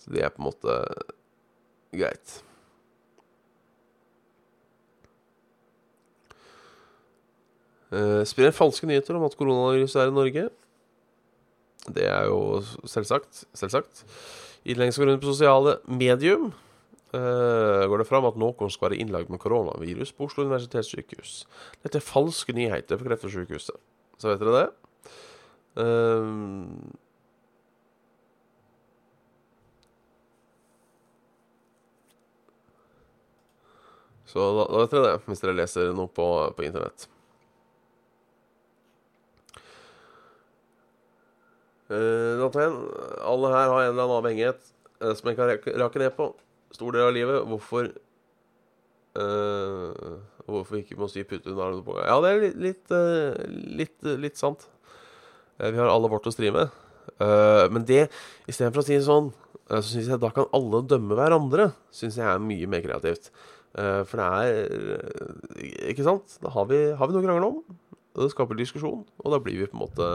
så 0.03 0.11
det 0.13 0.25
er 0.25 0.33
på 0.35 0.43
en 0.43 0.49
måte 0.49 0.75
greit. 1.95 2.41
Sprer 8.27 8.51
falske 8.51 8.87
nyheter 8.89 9.15
om 9.15 9.23
at 9.23 9.35
koronaviruset 9.39 10.01
er 10.01 10.09
i 10.11 10.15
Norge. 10.15 10.49
Det 11.87 12.03
er 12.03 12.27
jo 12.27 12.59
selvsagt. 12.83 13.45
selvsagt. 13.55 14.03
Rundt 14.67 15.21
på 15.21 15.31
sosiale 15.31 15.77
medium. 15.87 16.51
Eh, 17.17 17.87
går 17.89 18.03
det 18.03 18.07
fram 18.09 18.27
at 18.29 18.37
noen 18.39 18.71
skal 18.73 18.89
være 18.89 19.01
innlagt 19.01 19.31
med 19.33 19.41
koronavirus 19.43 20.13
på 20.15 20.29
Oslo 20.29 20.45
universitetssykehus. 20.45 21.41
Dette 21.83 21.99
er 21.99 22.05
falske 22.05 22.55
nyheter 22.55 22.99
for 22.99 23.09
Kreftsykehuset. 23.09 23.81
Så 24.17 24.31
vet 24.31 24.41
dere 24.41 24.61
det? 24.61 24.69
Um, 25.77 26.97
Så 34.27 34.43
da, 34.43 34.63
da 34.67 34.81
vet 34.83 34.91
dere 34.91 35.11
det, 35.13 35.19
hvis 35.29 35.39
dere 35.39 35.55
leser 35.55 35.93
noe 35.95 36.11
på, 36.11 36.25
på 36.57 36.65
internett. 36.67 37.07
Uh, 41.87 42.43
alle 43.23 43.53
her 43.53 43.69
har 43.71 43.85
en 43.85 43.93
eller 43.93 44.03
annen 44.03 44.17
avhengighet 44.17 44.59
uh, 44.99 45.13
som 45.15 45.31
jeg 45.31 45.39
kan 45.39 45.79
rake 45.79 46.01
ned 46.01 46.11
på. 46.17 46.27
Stor 46.75 46.95
del 46.95 47.07
av 47.07 47.15
livet. 47.15 47.43
Hvorfor 47.47 47.91
uh, 49.17 50.17
Hvorfor 50.47 50.79
ikke 50.79 50.97
må 50.99 51.09
si 51.11 51.25
putte 51.27 51.51
under 51.51 51.67
armene 51.67 51.85
på 51.85 51.97
Ja, 51.99 52.17
det 52.23 52.31
er 52.31 52.43
litt, 52.43 52.59
litt, 52.65 52.93
uh, 52.93 53.35
litt, 53.81 53.97
litt 54.25 54.39
sant. 54.39 54.67
vi 55.57 55.73
har 55.79 55.89
alle 55.89 56.11
vårt 56.11 56.27
å 56.29 56.33
stri 56.33 56.51
med. 56.53 56.69
men 57.73 57.85
det, 57.87 58.03
istedenfor 58.45 58.83
å 58.83 58.85
si 58.85 58.97
sånn, 59.01 59.31
så 59.65 59.81
syns 59.81 60.09
jeg 60.11 60.21
da 60.21 60.29
kan 60.29 60.45
alle 60.53 60.83
dømme 60.85 61.17
hverandre. 61.17 61.71
Syns 61.89 62.19
jeg 62.19 62.27
er 62.29 62.43
mye 62.43 62.67
mer 62.69 62.83
kreativt. 62.83 63.31
for 63.73 64.21
det 64.21 64.27
er 64.27 65.89
Ikke 65.89 66.05
sant? 66.05 66.37
Da 66.43 66.53
har 66.53 66.67
vi, 66.69 66.77
har 66.93 67.09
vi 67.09 67.15
noe 67.15 67.23
å 67.23 67.25
krangle 67.25 67.49
om. 67.49 67.79
Og 68.13 68.21
det 68.21 68.29
skaper 68.35 68.59
diskusjon, 68.59 69.01
og 69.01 69.33
da 69.33 69.41
blir 69.41 69.57
vi 69.57 69.71
på 69.71 69.79
en 69.79 69.85
måte 69.87 70.11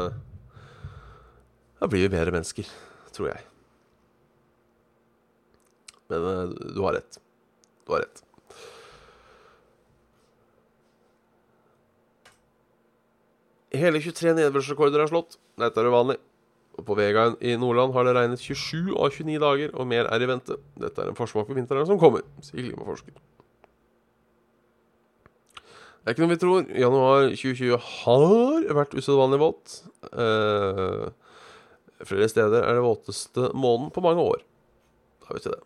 da 1.82 1.88
blir 1.90 2.04
vi 2.04 2.12
bedre 2.14 2.30
mennesker, 2.30 2.68
tror 3.10 3.32
jeg. 3.32 3.51
Men 6.12 6.52
uh, 6.52 6.74
du 6.74 6.82
har 6.84 6.98
rett. 6.98 7.18
Du 7.86 7.94
har 7.94 8.04
rett. 8.04 8.22
Hele 13.72 14.02
23 14.04 14.34
nedbørsrekorder 14.36 15.00
er 15.00 15.08
slått. 15.08 15.38
Dette 15.60 15.80
er 15.80 15.88
uvanlig. 15.88 16.18
Og 16.76 16.84
på 16.88 16.96
Vegaen 16.96 17.38
i 17.44 17.54
Nordland 17.60 17.92
har 17.96 18.04
det 18.04 18.14
regnet 18.16 18.40
27 18.40 18.92
av 18.96 19.12
29 19.12 19.40
dager, 19.40 19.72
og 19.76 19.88
mer 19.88 20.08
er 20.12 20.24
i 20.24 20.28
vente. 20.28 20.56
Dette 20.80 21.02
er 21.02 21.10
en 21.10 21.16
forsmak 21.16 21.48
på 21.48 21.56
vinteren 21.56 21.88
som 21.88 22.00
kommer, 22.00 22.24
sier 22.44 22.64
klimaforsker. 22.64 23.16
Det 26.02 26.10
er 26.10 26.16
ikke 26.16 26.24
noe 26.24 26.32
vi 26.32 26.40
tror. 26.42 26.62
Januar 26.82 27.28
2020 27.30 27.76
har 27.88 28.72
vært 28.80 28.96
usedvanlig 28.98 29.38
våt. 29.38 29.76
Eh, 30.10 31.10
Flere 32.02 32.26
steder 32.26 32.64
er 32.66 32.74
det 32.74 32.82
våteste 32.82 33.52
måneden 33.54 33.92
på 33.94 34.02
mange 34.02 34.24
år. 34.32 34.40
Da 35.22 35.36
vet 35.36 35.46
vi 35.46 35.52
det. 35.52 35.60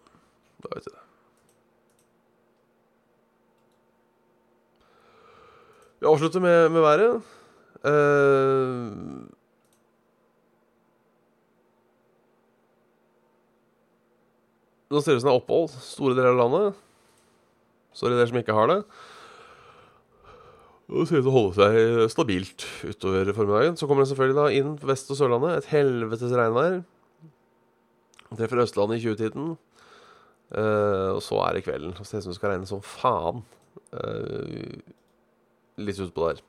Da 0.67 0.75
vet 0.75 0.89
det. 0.91 1.03
Vi 6.01 6.07
avslutter 6.11 6.43
med, 6.43 6.71
med 6.75 6.83
været. 6.85 7.33
Uh, 7.87 9.27
nå 14.91 15.01
ser 15.01 15.15
det 15.15 15.21
ut 15.21 15.23
som 15.23 15.29
det 15.29 15.35
er 15.35 15.39
opphold 15.39 15.71
store 15.87 16.17
deler 16.19 16.35
av 16.35 16.41
landet. 16.41 16.83
Sorry 17.97 18.19
dere 18.19 18.29
som 18.29 18.41
ikke 18.43 18.57
har 18.57 18.73
det. 18.73 18.81
Det 20.87 21.07
ser 21.09 21.19
ut 21.19 21.25
til 21.25 21.31
å 21.33 21.37
holde 21.37 21.55
seg 21.57 22.11
stabilt 22.13 22.67
utover 22.87 23.33
formiddagen. 23.35 23.79
Så 23.79 23.89
kommer 23.89 24.05
det 24.05 24.13
selvfølgelig 24.13 24.39
da 24.39 24.51
inn 24.55 24.77
på 24.79 24.91
Vest- 24.91 25.11
og 25.11 25.19
Sørlandet. 25.19 25.63
Et 25.63 25.71
helvetes 25.73 26.35
regnvær. 26.35 26.83
Treffer 28.37 28.63
Østlandet 28.67 29.01
i 29.01 29.07
20-tiden. 29.07 29.57
Uh, 30.55 31.17
og 31.17 31.23
så 31.27 31.41
er 31.43 31.57
det 31.57 31.65
kvelden. 31.67 31.95
Så 31.99 32.07
ser 32.07 32.23
ut 32.23 32.27
som 32.27 32.35
det 32.35 32.39
skal 32.39 32.53
regne 32.53 32.69
som 32.71 32.83
faen. 32.85 33.43
Uh, 33.91 34.77
litt 35.83 35.99
utpå 36.03 36.31
der. 36.31 36.43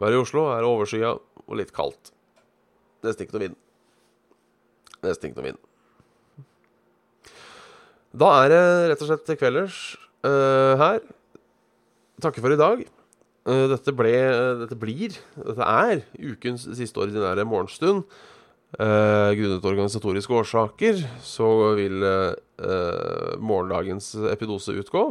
Været 0.00 0.16
i 0.16 0.22
Oslo 0.22 0.46
er 0.54 0.66
overskya 0.66 1.12
og 1.42 1.58
litt 1.58 1.74
kaldt. 1.76 2.12
Nesten 3.04 3.26
ikke 3.26 3.36
noe 3.36 3.44
vind. 3.48 3.58
Nesten 5.02 5.28
ikke 5.28 5.40
noe 5.40 5.50
vind. 5.50 5.60
Da 8.12 8.28
er 8.42 8.52
det 8.52 8.64
rett 8.92 9.04
og 9.04 9.10
slett 9.10 9.38
kvelders 9.40 9.78
uh, 10.24 10.74
her. 10.80 11.00
Takker 12.22 12.44
for 12.44 12.54
i 12.54 12.60
dag. 12.60 12.84
Uh, 13.42 13.66
dette 13.72 13.94
ble 13.98 14.12
Dette 14.60 14.76
blir 14.78 15.16
Dette 15.34 15.66
er 15.66 16.04
ukens 16.16 16.68
siste 16.78 17.02
ordinære 17.02 17.48
morgenstund. 17.48 18.06
Grunnet 18.72 19.66
organisatoriske 19.68 20.32
årsaker 20.32 21.02
så 21.20 21.46
vil 21.76 21.98
uh, 22.62 23.34
morgendagens 23.42 24.14
epidose 24.32 24.74
utgå. 24.78 25.04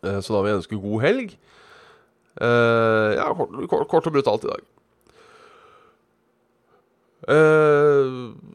Uh, 0.00 0.18
så 0.20 0.34
da 0.34 0.42
vil 0.42 0.52
jeg 0.52 0.60
ønske 0.62 0.80
god 0.80 1.06
helg. 1.06 1.38
ja, 2.40 3.26
kort, 3.36 3.56
kort, 3.68 3.88
kort, 3.90 4.06
og 4.06 4.12
brutalt 4.14 4.44
i 4.46 4.52
dag. 4.52 4.62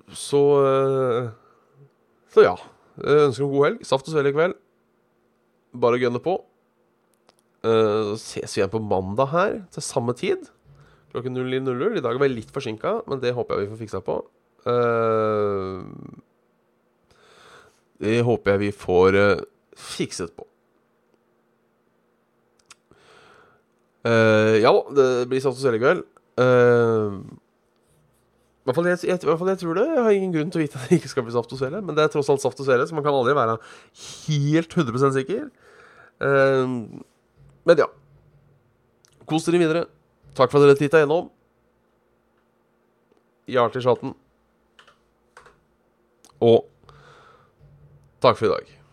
så 0.09 0.41
Så 2.33 2.45
ja. 2.47 2.55
Jeg 3.03 3.27
ønsker 3.27 3.43
en 3.43 3.51
god 3.51 3.65
helg. 3.67 3.85
Saft 3.85 4.07
og 4.07 4.15
svele 4.15 4.31
i 4.31 4.35
kveld. 4.35 4.55
Bare 5.75 5.99
gønne 5.99 6.21
på. 6.23 6.39
Uh, 7.65 8.13
ses 8.21 8.53
vi 8.53 8.61
igjen 8.61 8.71
på 8.71 8.81
mandag 8.83 9.31
her 9.31 9.57
til 9.73 9.83
samme 9.83 10.13
tid. 10.17 10.49
Klokken 11.11 11.37
09.00. 11.37 11.97
I 11.97 12.03
dag 12.03 12.19
var 12.19 12.27
jeg 12.27 12.35
litt 12.35 12.53
forsinka, 12.53 12.99
men 13.09 13.21
det 13.23 13.33
håper 13.33 13.57
jeg 13.57 13.65
vi 13.65 13.71
får 13.71 13.81
fiksa 13.81 14.01
på. 14.05 14.19
Uh, 14.67 15.81
det 18.03 18.19
håper 18.27 18.55
jeg 18.55 18.63
vi 18.65 18.71
får 18.75 19.15
uh, 19.15 19.45
fikset 19.79 20.33
på. 20.35 20.47
Uh, 24.05 24.61
ja, 24.61 24.71
det 24.93 25.07
blir 25.31 25.41
Saft 25.41 25.57
og 25.57 25.63
Svele 25.63 25.79
i 25.79 25.81
kveld. 25.81 26.03
Uh, 26.37 27.23
i 28.65 28.67
hvert, 28.67 28.77
fall 28.77 28.89
jeg, 28.89 28.99
jeg, 29.07 29.21
hvert 29.23 29.39
fall 29.39 29.51
jeg 29.53 29.61
tror 29.61 29.79
det. 29.79 29.85
Jeg 29.93 30.03
har 30.05 30.17
ingen 30.17 30.33
grunn 30.35 30.51
til 30.53 30.61
å 30.61 30.65
vite 30.65 30.79
at 30.79 30.89
det 30.89 30.99
ikke 30.99 31.11
skal 31.13 31.25
bli 31.25 31.33
Saft 31.33 31.53
og 31.55 31.61
Svele. 31.61 31.81
Men 31.85 31.97
det 31.97 32.05
er 32.05 32.13
tross 32.13 32.29
alt 32.33 32.43
Saft 32.43 32.61
og 32.61 32.67
Svele, 32.67 32.85
så 32.85 32.97
man 32.97 33.05
kan 33.05 33.17
aldri 33.17 33.33
være 33.37 33.57
helt 34.27 34.77
100 34.77 35.15
sikker. 35.17 35.47
Uh, 36.21 37.01
men 37.65 37.81
ja. 37.81 37.89
Kos 39.25 39.47
dere 39.47 39.63
videre. 39.63 39.87
Takk 40.37 40.51
for 40.51 40.59
at 40.59 40.67
dere 40.67 40.77
titta 40.77 41.01
gjennom. 41.01 41.31
Hjertelig 43.49 43.85
chatten. 43.85 44.13
Og 46.45 46.65
takk 48.25 48.37
for 48.41 48.45
i 48.45 48.49
dag. 48.49 48.84